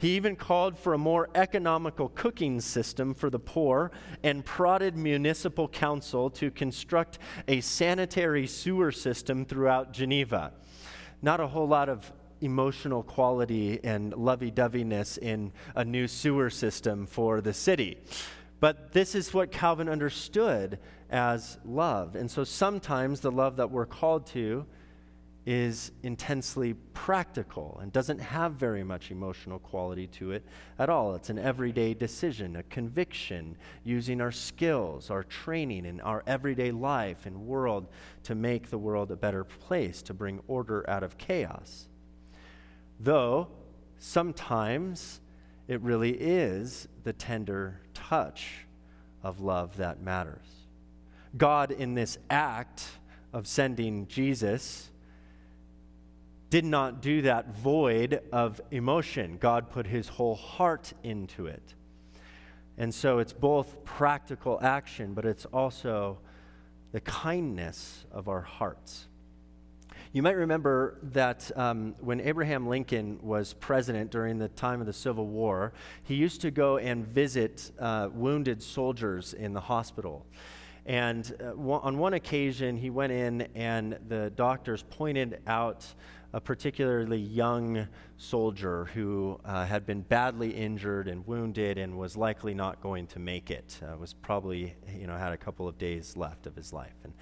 He 0.00 0.16
even 0.16 0.34
called 0.34 0.78
for 0.78 0.94
a 0.94 0.98
more 0.98 1.28
economical 1.34 2.08
cooking 2.08 2.62
system 2.62 3.12
for 3.12 3.28
the 3.28 3.38
poor 3.38 3.92
and 4.22 4.42
prodded 4.42 4.96
municipal 4.96 5.68
council 5.68 6.30
to 6.30 6.50
construct 6.50 7.18
a 7.46 7.60
sanitary 7.60 8.46
sewer 8.46 8.92
system 8.92 9.44
throughout 9.44 9.92
Geneva. 9.92 10.54
Not 11.20 11.40
a 11.40 11.46
whole 11.46 11.68
lot 11.68 11.90
of 11.90 12.10
emotional 12.40 13.02
quality 13.02 13.78
and 13.84 14.14
lovey 14.14 14.50
doveyness 14.50 15.18
in 15.18 15.52
a 15.76 15.84
new 15.84 16.08
sewer 16.08 16.48
system 16.48 17.06
for 17.06 17.42
the 17.42 17.52
city. 17.52 17.98
But 18.58 18.92
this 18.92 19.14
is 19.14 19.34
what 19.34 19.52
Calvin 19.52 19.90
understood 19.90 20.78
as 21.10 21.58
love. 21.62 22.16
And 22.16 22.30
so 22.30 22.42
sometimes 22.42 23.20
the 23.20 23.30
love 23.30 23.56
that 23.56 23.70
we're 23.70 23.84
called 23.84 24.26
to 24.28 24.64
is 25.46 25.90
intensely 26.02 26.74
practical 26.92 27.78
and 27.82 27.92
doesn't 27.92 28.18
have 28.18 28.52
very 28.52 28.84
much 28.84 29.10
emotional 29.10 29.58
quality 29.58 30.06
to 30.06 30.32
it 30.32 30.44
at 30.78 30.90
all. 30.90 31.14
It's 31.14 31.30
an 31.30 31.38
everyday 31.38 31.94
decision, 31.94 32.56
a 32.56 32.62
conviction, 32.64 33.56
using 33.82 34.20
our 34.20 34.32
skills, 34.32 35.10
our 35.10 35.22
training, 35.24 35.86
and 35.86 36.02
our 36.02 36.22
everyday 36.26 36.70
life 36.70 37.24
and 37.24 37.46
world 37.46 37.88
to 38.24 38.34
make 38.34 38.68
the 38.68 38.78
world 38.78 39.10
a 39.10 39.16
better 39.16 39.44
place, 39.44 40.02
to 40.02 40.14
bring 40.14 40.40
order 40.46 40.88
out 40.88 41.02
of 41.02 41.16
chaos. 41.16 41.88
Though 42.98 43.48
sometimes 43.98 45.20
it 45.68 45.80
really 45.80 46.12
is 46.12 46.86
the 47.02 47.14
tender 47.14 47.80
touch 47.94 48.66
of 49.22 49.40
love 49.40 49.78
that 49.78 50.02
matters. 50.02 50.44
God, 51.36 51.70
in 51.70 51.94
this 51.94 52.18
act 52.28 52.84
of 53.32 53.46
sending 53.46 54.06
Jesus, 54.06 54.89
did 56.50 56.64
not 56.64 57.00
do 57.00 57.22
that 57.22 57.56
void 57.56 58.20
of 58.32 58.60
emotion. 58.70 59.38
God 59.38 59.70
put 59.70 59.86
his 59.86 60.08
whole 60.08 60.34
heart 60.34 60.92
into 61.02 61.46
it. 61.46 61.74
And 62.76 62.94
so 62.94 63.18
it's 63.18 63.32
both 63.32 63.84
practical 63.84 64.58
action, 64.60 65.14
but 65.14 65.24
it's 65.24 65.44
also 65.46 66.18
the 66.92 67.00
kindness 67.00 68.04
of 68.10 68.28
our 68.28 68.40
hearts. 68.40 69.06
You 70.12 70.22
might 70.22 70.36
remember 70.36 70.98
that 71.12 71.56
um, 71.56 71.94
when 72.00 72.20
Abraham 72.20 72.66
Lincoln 72.66 73.20
was 73.22 73.52
president 73.54 74.10
during 74.10 74.38
the 74.38 74.48
time 74.48 74.80
of 74.80 74.86
the 74.86 74.92
Civil 74.92 75.28
War, 75.28 75.72
he 76.02 76.16
used 76.16 76.40
to 76.40 76.50
go 76.50 76.78
and 76.78 77.06
visit 77.06 77.70
uh, 77.78 78.08
wounded 78.12 78.60
soldiers 78.60 79.34
in 79.34 79.52
the 79.52 79.60
hospital. 79.60 80.26
And 80.84 81.32
uh, 81.40 81.52
on 81.70 81.98
one 81.98 82.14
occasion, 82.14 82.76
he 82.76 82.90
went 82.90 83.12
in 83.12 83.42
and 83.54 83.98
the 84.08 84.30
doctors 84.34 84.82
pointed 84.90 85.40
out 85.46 85.86
a 86.32 86.40
particularly 86.40 87.18
young 87.18 87.88
soldier 88.16 88.84
who 88.94 89.40
uh, 89.44 89.64
had 89.66 89.84
been 89.84 90.02
badly 90.02 90.50
injured 90.50 91.08
and 91.08 91.26
wounded 91.26 91.78
and 91.78 91.98
was 91.98 92.16
likely 92.16 92.54
not 92.54 92.80
going 92.80 93.06
to 93.08 93.18
make 93.18 93.50
it. 93.50 93.80
Uh, 93.82 93.96
was 93.96 94.14
probably, 94.14 94.74
you 94.96 95.06
know, 95.06 95.16
had 95.16 95.32
a 95.32 95.36
couple 95.36 95.66
of 95.66 95.76
days 95.78 96.16
left 96.16 96.46
of 96.46 96.54
his 96.54 96.72
life. 96.72 96.94
And, 97.02 97.14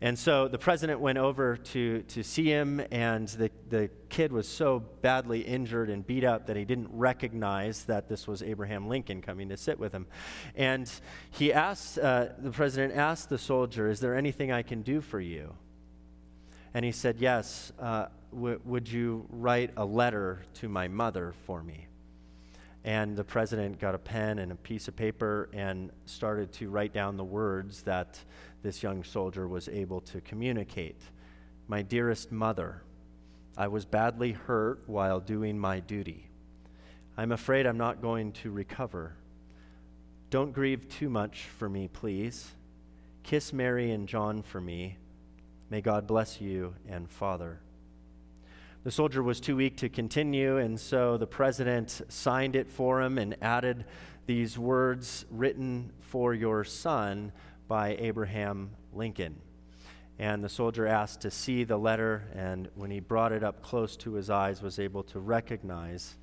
and 0.00 0.18
so 0.18 0.48
the 0.48 0.58
president 0.58 1.00
went 1.00 1.18
over 1.18 1.56
to, 1.56 2.02
to 2.02 2.22
see 2.22 2.46
him, 2.46 2.80
and 2.92 3.28
the, 3.28 3.50
the 3.68 3.90
kid 4.08 4.32
was 4.32 4.48
so 4.48 4.80
badly 5.02 5.40
injured 5.40 5.90
and 5.90 6.06
beat 6.06 6.24
up 6.24 6.46
that 6.46 6.56
he 6.56 6.64
didn't 6.64 6.88
recognize 6.92 7.84
that 7.84 8.08
this 8.08 8.26
was 8.26 8.42
Abraham 8.42 8.88
Lincoln 8.88 9.22
coming 9.22 9.48
to 9.48 9.56
sit 9.56 9.78
with 9.78 9.92
him. 9.92 10.06
And 10.54 10.90
he 11.30 11.52
asked, 11.52 11.98
uh, 11.98 12.28
the 12.38 12.52
president 12.52 12.94
asked 12.94 13.28
the 13.28 13.38
soldier, 13.38 13.88
Is 13.88 13.98
there 13.98 14.16
anything 14.16 14.52
I 14.52 14.62
can 14.62 14.82
do 14.82 15.00
for 15.00 15.20
you? 15.20 15.54
And 16.78 16.84
he 16.84 16.92
said, 16.92 17.16
Yes, 17.18 17.72
uh, 17.80 18.06
w- 18.32 18.60
would 18.64 18.88
you 18.88 19.26
write 19.30 19.72
a 19.76 19.84
letter 19.84 20.44
to 20.60 20.68
my 20.68 20.86
mother 20.86 21.34
for 21.44 21.60
me? 21.60 21.88
And 22.84 23.16
the 23.16 23.24
president 23.24 23.80
got 23.80 23.96
a 23.96 23.98
pen 23.98 24.38
and 24.38 24.52
a 24.52 24.54
piece 24.54 24.86
of 24.86 24.94
paper 24.94 25.48
and 25.52 25.90
started 26.06 26.52
to 26.52 26.70
write 26.70 26.92
down 26.92 27.16
the 27.16 27.24
words 27.24 27.82
that 27.82 28.20
this 28.62 28.80
young 28.80 29.02
soldier 29.02 29.48
was 29.48 29.68
able 29.68 30.00
to 30.02 30.20
communicate. 30.20 31.00
My 31.66 31.82
dearest 31.82 32.30
mother, 32.30 32.84
I 33.56 33.66
was 33.66 33.84
badly 33.84 34.30
hurt 34.30 34.84
while 34.86 35.18
doing 35.18 35.58
my 35.58 35.80
duty. 35.80 36.28
I'm 37.16 37.32
afraid 37.32 37.66
I'm 37.66 37.76
not 37.78 38.00
going 38.00 38.30
to 38.34 38.52
recover. 38.52 39.16
Don't 40.30 40.52
grieve 40.52 40.88
too 40.88 41.10
much 41.10 41.48
for 41.58 41.68
me, 41.68 41.88
please. 41.88 42.52
Kiss 43.24 43.52
Mary 43.52 43.90
and 43.90 44.06
John 44.06 44.42
for 44.42 44.60
me. 44.60 44.96
May 45.70 45.82
God 45.82 46.06
bless 46.06 46.40
you 46.40 46.74
and 46.88 47.10
Father. 47.10 47.60
The 48.84 48.90
soldier 48.90 49.22
was 49.22 49.38
too 49.38 49.56
weak 49.56 49.76
to 49.78 49.90
continue, 49.90 50.56
and 50.56 50.80
so 50.80 51.18
the 51.18 51.26
president 51.26 52.00
signed 52.08 52.56
it 52.56 52.70
for 52.70 53.02
him 53.02 53.18
and 53.18 53.36
added 53.42 53.84
these 54.24 54.58
words 54.58 55.26
written 55.30 55.92
for 56.00 56.32
your 56.32 56.64
son 56.64 57.32
by 57.66 57.96
Abraham 57.98 58.70
Lincoln. 58.94 59.36
And 60.18 60.42
the 60.42 60.48
soldier 60.48 60.86
asked 60.86 61.20
to 61.20 61.30
see 61.30 61.64
the 61.64 61.76
letter, 61.76 62.24
and 62.34 62.70
when 62.74 62.90
he 62.90 63.00
brought 63.00 63.32
it 63.32 63.44
up 63.44 63.62
close 63.62 63.94
to 63.98 64.14
his 64.14 64.30
eyes, 64.30 64.62
was 64.62 64.78
able 64.78 65.02
to 65.04 65.20
recognize 65.20 66.16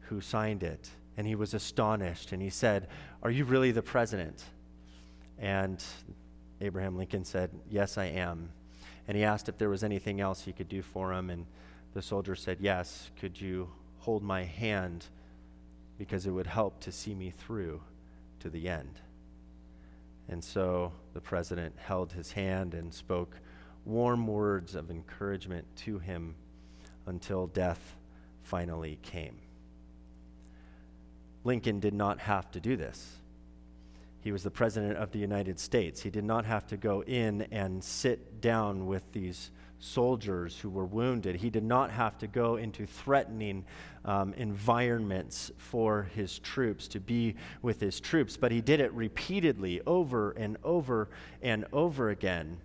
who 0.00 0.20
signed 0.20 0.64
it. 0.64 0.90
And 1.16 1.24
he 1.24 1.36
was 1.36 1.54
astonished, 1.54 2.32
and 2.32 2.42
he 2.42 2.50
said, 2.50 2.88
Are 3.22 3.30
you 3.30 3.44
really 3.44 3.70
the 3.70 3.82
president? 3.82 4.42
And 5.38 5.82
Abraham 6.60 6.96
Lincoln 6.96 7.24
said, 7.24 7.50
Yes, 7.70 7.96
I 7.96 8.06
am. 8.06 8.50
And 9.08 9.16
he 9.16 9.24
asked 9.24 9.48
if 9.48 9.58
there 9.58 9.68
was 9.68 9.84
anything 9.84 10.20
else 10.20 10.42
he 10.42 10.52
could 10.52 10.68
do 10.68 10.82
for 10.82 11.12
him, 11.12 11.30
and 11.30 11.46
the 11.94 12.02
soldier 12.02 12.34
said, 12.34 12.58
Yes, 12.60 13.10
could 13.18 13.40
you 13.40 13.68
hold 13.98 14.22
my 14.22 14.44
hand 14.44 15.06
because 15.98 16.26
it 16.26 16.30
would 16.30 16.46
help 16.46 16.80
to 16.80 16.92
see 16.92 17.14
me 17.14 17.30
through 17.30 17.82
to 18.40 18.48
the 18.48 18.68
end? 18.68 19.00
And 20.28 20.42
so 20.42 20.92
the 21.14 21.20
president 21.20 21.74
held 21.78 22.12
his 22.12 22.32
hand 22.32 22.74
and 22.74 22.94
spoke 22.94 23.36
warm 23.84 24.26
words 24.26 24.74
of 24.74 24.90
encouragement 24.90 25.66
to 25.76 25.98
him 25.98 26.36
until 27.06 27.48
death 27.48 27.96
finally 28.42 28.98
came. 29.02 29.36
Lincoln 31.44 31.80
did 31.80 31.94
not 31.94 32.20
have 32.20 32.50
to 32.52 32.60
do 32.60 32.76
this. 32.76 33.16
He 34.22 34.32
was 34.32 34.44
the 34.44 34.50
president 34.50 34.96
of 34.96 35.10
the 35.10 35.18
United 35.18 35.58
States. 35.58 36.00
He 36.00 36.10
did 36.10 36.24
not 36.24 36.44
have 36.44 36.66
to 36.68 36.76
go 36.76 37.02
in 37.02 37.42
and 37.50 37.82
sit 37.82 38.40
down 38.40 38.86
with 38.86 39.02
these 39.12 39.50
soldiers 39.80 40.56
who 40.60 40.70
were 40.70 40.84
wounded. 40.84 41.34
He 41.34 41.50
did 41.50 41.64
not 41.64 41.90
have 41.90 42.16
to 42.18 42.28
go 42.28 42.54
into 42.54 42.86
threatening 42.86 43.64
um, 44.04 44.32
environments 44.34 45.50
for 45.56 46.04
his 46.14 46.38
troops, 46.38 46.86
to 46.88 47.00
be 47.00 47.34
with 47.62 47.80
his 47.80 47.98
troops, 47.98 48.36
but 48.36 48.52
he 48.52 48.60
did 48.60 48.78
it 48.78 48.92
repeatedly, 48.92 49.80
over 49.86 50.30
and 50.32 50.56
over 50.62 51.08
and 51.42 51.64
over 51.72 52.10
again. 52.10 52.58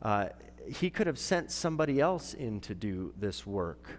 Uh, 0.00 0.28
he 0.66 0.88
could 0.88 1.06
have 1.06 1.18
sent 1.18 1.50
somebody 1.50 2.00
else 2.00 2.32
in 2.32 2.60
to 2.60 2.74
do 2.74 3.12
this 3.18 3.46
work. 3.46 3.98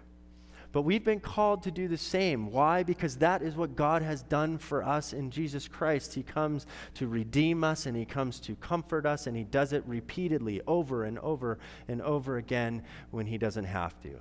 But 0.74 0.82
we've 0.82 1.04
been 1.04 1.20
called 1.20 1.62
to 1.62 1.70
do 1.70 1.86
the 1.86 1.96
same. 1.96 2.50
Why? 2.50 2.82
Because 2.82 3.18
that 3.18 3.42
is 3.42 3.54
what 3.54 3.76
God 3.76 4.02
has 4.02 4.24
done 4.24 4.58
for 4.58 4.82
us 4.82 5.12
in 5.12 5.30
Jesus 5.30 5.68
Christ. 5.68 6.14
He 6.14 6.24
comes 6.24 6.66
to 6.94 7.06
redeem 7.06 7.62
us 7.62 7.86
and 7.86 7.96
He 7.96 8.04
comes 8.04 8.40
to 8.40 8.56
comfort 8.56 9.06
us, 9.06 9.28
and 9.28 9.36
He 9.36 9.44
does 9.44 9.72
it 9.72 9.84
repeatedly 9.86 10.60
over 10.66 11.04
and 11.04 11.16
over 11.20 11.60
and 11.86 12.02
over 12.02 12.38
again 12.38 12.82
when 13.12 13.24
He 13.24 13.38
doesn't 13.38 13.66
have 13.66 14.00
to. 14.02 14.20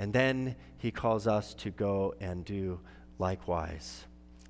And 0.00 0.12
then 0.12 0.56
He 0.78 0.90
calls 0.90 1.28
us 1.28 1.54
to 1.54 1.70
go 1.70 2.12
and 2.20 2.44
do 2.44 2.80
likewise. 3.20 4.06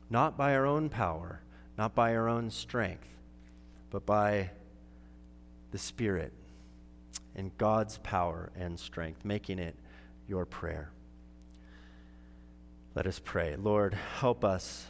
Not 0.08 0.38
by 0.38 0.54
our 0.54 0.64
own 0.64 0.88
power, 0.88 1.42
not 1.76 1.94
by 1.94 2.16
our 2.16 2.26
own 2.26 2.49
strength, 2.49 3.06
but 3.90 4.06
by 4.06 4.49
the 5.72 5.78
Spirit 5.78 6.32
and 7.37 7.56
God's 7.58 7.99
power 7.99 8.50
and 8.58 8.80
strength, 8.80 9.26
making 9.26 9.58
it 9.58 9.76
your 10.30 10.47
prayer. 10.47 10.93
Let 12.95 13.06
us 13.08 13.21
pray. 13.23 13.56
Lord, 13.56 13.95
help 14.21 14.45
us 14.45 14.86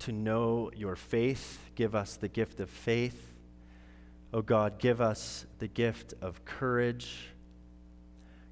to 0.00 0.12
know 0.12 0.70
your 0.76 0.96
faith. 0.96 1.58
Give 1.74 1.94
us 1.94 2.16
the 2.16 2.28
gift 2.28 2.60
of 2.60 2.68
faith. 2.68 3.34
Oh 4.34 4.42
God, 4.42 4.78
give 4.78 5.00
us 5.00 5.46
the 5.60 5.66
gift 5.66 6.12
of 6.20 6.44
courage. 6.44 7.30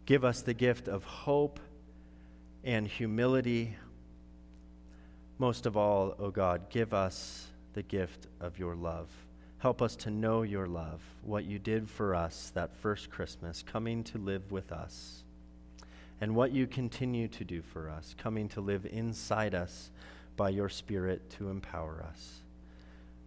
Give 0.07 0.25
us 0.25 0.41
the 0.41 0.55
gift 0.55 0.89
of 0.89 1.05
hope 1.05 1.61
and 2.65 2.89
humility. 2.89 3.77
Most 5.39 5.67
of 5.67 5.77
all, 5.77 6.15
O 6.19 6.27
oh 6.27 6.31
God, 6.31 6.71
give 6.71 6.95
us 6.95 7.49
the 7.75 7.83
gift 7.83 8.29
of 8.41 8.59
your 8.59 8.75
love. 8.75 9.09
Help 9.63 9.81
us 9.81 9.95
to 9.95 10.11
know 10.11 10.43
your 10.43 10.67
love, 10.67 11.01
what 11.23 11.45
you 11.45 11.57
did 11.57 11.89
for 11.89 12.17
us 12.17 12.51
that 12.53 12.75
first 12.75 13.11
Christmas, 13.11 13.63
coming 13.63 14.03
to 14.03 14.19
live 14.19 14.51
with 14.51 14.73
us, 14.73 15.23
and 16.21 16.35
what 16.35 16.51
you 16.51 16.67
continue 16.67 17.29
to 17.29 17.45
do 17.45 17.63
for 17.63 17.89
us, 17.89 18.13
coming 18.19 18.49
to 18.49 18.61
live 18.61 18.85
inside 18.91 19.55
us 19.55 19.93
by 20.37 20.49
your 20.49 20.69
Spirit 20.69 21.31
to 21.31 21.49
empower 21.49 22.05
us. 22.11 22.41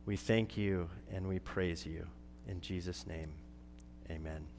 We 0.06 0.17
thank 0.17 0.58
you 0.58 0.89
and 1.10 1.30
we 1.30 1.39
praise 1.39 1.86
you. 1.86 2.06
In 2.50 2.60
Jesus' 2.60 3.08
name, 3.08 3.32
amen. 4.12 4.55